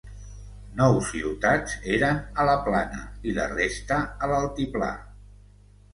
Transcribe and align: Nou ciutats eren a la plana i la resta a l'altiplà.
Nou 0.79 0.95
ciutats 1.09 1.75
eren 1.97 2.21
a 2.43 2.47
la 2.51 2.55
plana 2.69 3.03
i 3.29 3.35
la 3.39 3.47
resta 3.53 4.03
a 4.25 4.31
l'altiplà. 4.33 4.91